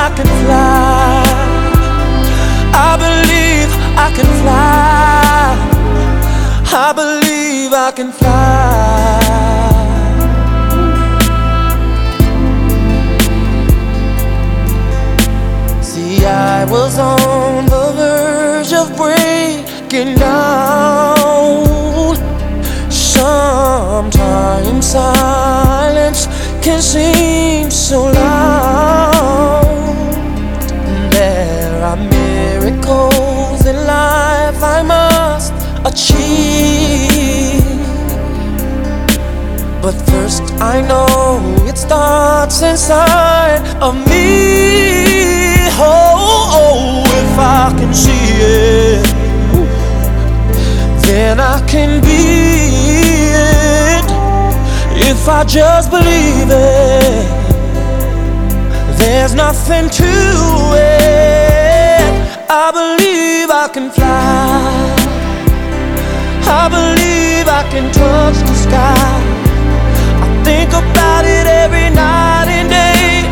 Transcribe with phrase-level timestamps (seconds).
[0.00, 1.24] I can fly.
[2.88, 3.70] I believe
[4.06, 5.50] I can fly.
[6.86, 8.28] I believe I can fly.
[15.82, 22.16] See, I was on the verge of breaking down.
[22.88, 26.28] Sometimes silence
[26.62, 29.67] can seem so loud.
[40.28, 45.68] First, I know it starts inside of me.
[45.80, 49.06] Oh, oh, if I can see it,
[51.06, 52.22] then I can be
[53.54, 54.08] it.
[55.10, 57.26] If I just believe it,
[58.98, 60.12] there's nothing to
[60.76, 62.02] it.
[62.50, 64.88] I believe I can fly.
[66.60, 69.17] I believe I can touch the sky.
[70.70, 73.24] Think about it every night and day.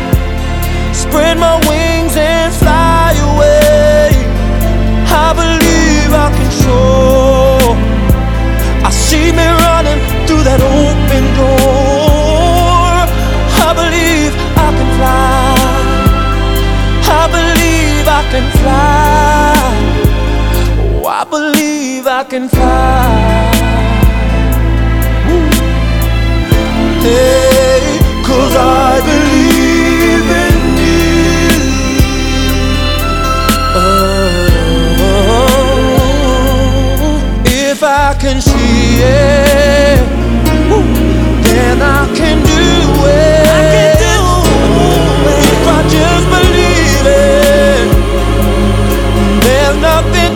[0.91, 4.09] Spread my wings and fly away.
[5.05, 7.75] I believe I can soar.
[8.83, 13.05] I see me running through that open door.
[13.65, 15.53] I believe I can fly.
[17.05, 19.61] I believe I can fly.
[20.81, 23.56] Oh, I believe I can fly.
[27.07, 31.47] Cause I believe in you.
[36.89, 39.99] Oh, if I can see it,
[41.43, 42.65] then I can do
[43.07, 43.47] it.
[43.47, 44.17] I can do
[45.31, 45.45] it.
[45.53, 47.87] If I just believe it,
[49.45, 50.35] there's nothing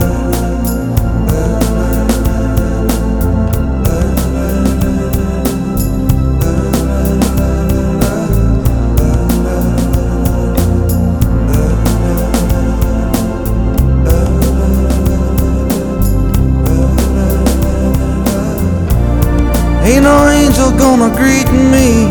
[21.01, 22.07] Angel gonna greet me.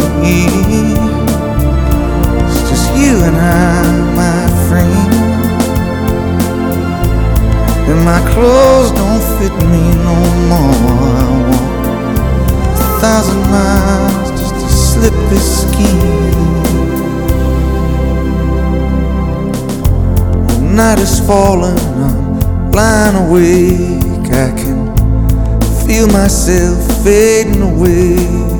[2.47, 3.83] It's just you and I,
[4.15, 5.13] my friend.
[7.89, 10.17] And my clothes don't fit me no
[10.49, 10.75] more.
[11.17, 11.71] I walk
[12.81, 15.99] a thousand miles just to slip this skin.
[20.47, 24.31] The night is falling, I'm lying awake.
[24.33, 24.95] I can
[25.87, 28.60] feel myself fading away.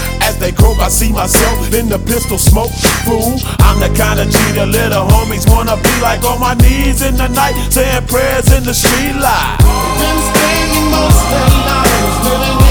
[0.21, 2.71] As they croak, I see myself in the pistol smoke.
[3.05, 7.01] Fool, I'm the kind of G the little homies wanna be like on my knees
[7.01, 9.57] in the night, saying prayers in the street light.
[9.99, 12.70] Been spending most their lives living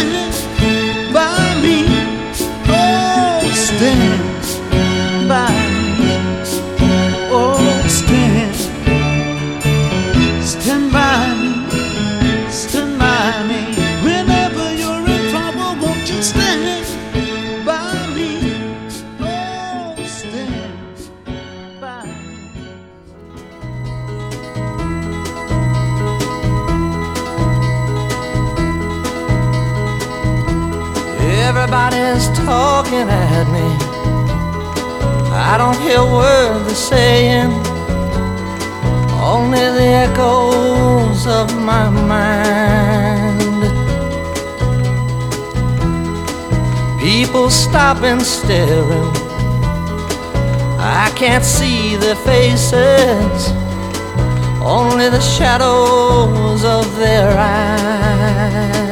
[0.00, 0.41] 人。
[31.74, 33.66] Everybody's talking at me.
[35.32, 37.50] I don't hear a word they're saying,
[39.22, 43.62] only the echoes of my mind.
[47.00, 49.16] People stop and staring.
[50.78, 53.48] I can't see their faces,
[54.60, 58.91] only the shadows of their eyes.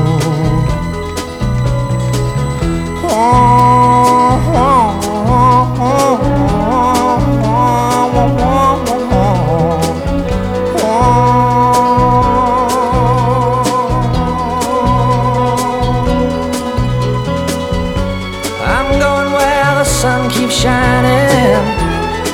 [20.01, 21.61] Sun keeps shining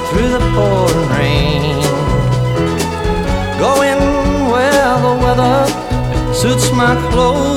[0.10, 1.82] through the pouring rain.
[3.60, 4.00] Going
[4.50, 7.57] where the weather suits my clothes.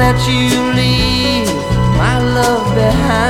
[0.00, 1.46] Let you leave
[1.98, 3.29] my love behind.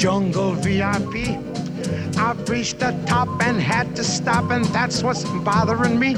[0.00, 1.36] jungle VIP.
[2.16, 6.16] I've reached the top and had to stop, and that's what's bothering me.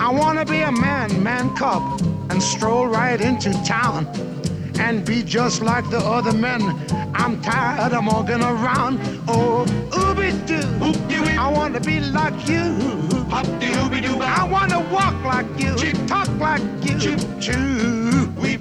[0.00, 1.82] I wanna be a man, man cub,
[2.28, 4.08] and stroll right into town
[4.80, 6.60] and be just like the other men.
[7.14, 8.98] I'm tired of walking around.
[9.28, 10.66] Oh, ooby doo,
[11.38, 12.64] I wanna be like you.
[13.30, 15.76] I wanna walk like you,
[16.08, 18.01] talk like you, choo.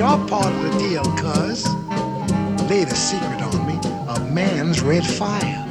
[0.00, 1.68] your part of the deal, cuz.
[2.70, 3.78] Laid a secret on me,
[4.08, 5.62] a man's red fire.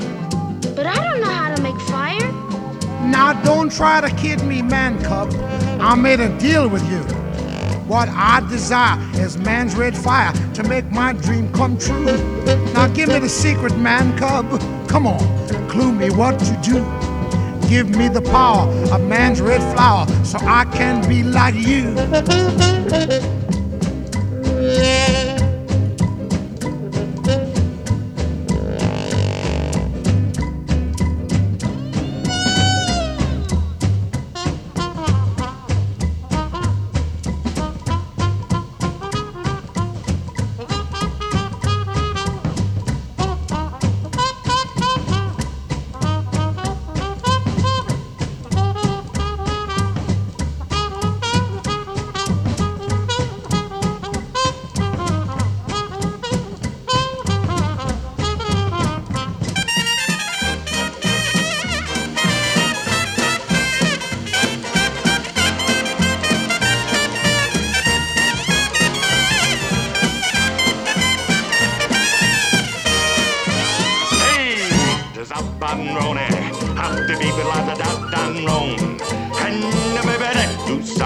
[0.76, 2.32] But I don't know how to make fire.
[3.08, 5.34] Now don't try to kid me, man cub.
[5.82, 7.00] I made a deal with you.
[7.88, 12.16] What I desire is man's red fire to make my dream come true.
[12.76, 14.48] Now give me the secret, man cub.
[14.88, 15.22] Come on,
[15.70, 16.86] clue me what to do.
[17.68, 21.96] Give me the power of man's red flower so I can be like you.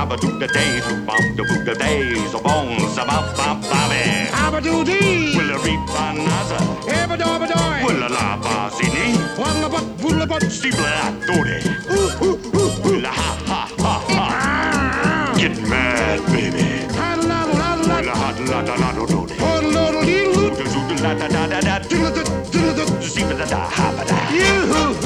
[0.05, 3.61] Do saba do the day, do bum the book the days of bones about bam
[3.61, 4.29] baby.
[4.31, 11.59] Abadoo-dee, Will a reap anaza, ebadoo-badoo, will a la bazini, wallabut, bullabut, steeple at dore.
[12.83, 15.35] Will a ha ha ha ha.
[15.37, 16.85] Get mad, baby.
[16.93, 19.33] paddle-laddle-laddle-laddle, Will a hot la da la do do.
[19.35, 21.79] paddle-laddle-dee-loo, Do do da da da da da.
[21.79, 23.03] diddle-dut-diddle-dut.
[23.03, 24.17] Steeple da da ha ba da.
[24.35, 25.02] You,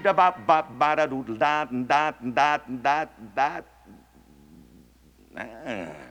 [0.00, 3.62] da ba ba ba da doodle da da da da da.
[5.36, 6.10] Ah.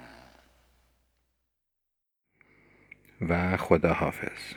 [3.22, 4.54] و خدا حافظ